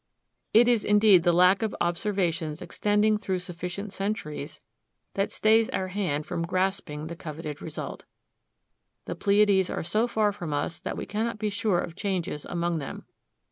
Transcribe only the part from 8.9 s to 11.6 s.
The Pleiades are so far from us that we cannot be